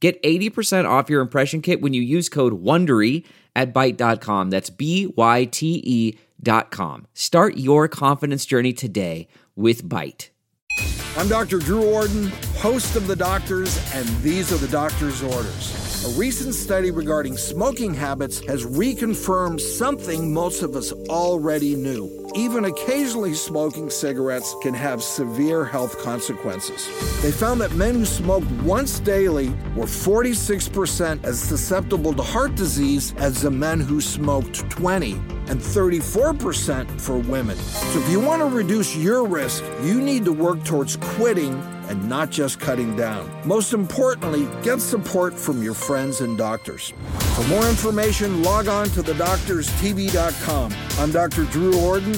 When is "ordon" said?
11.84-12.28, 51.80-52.17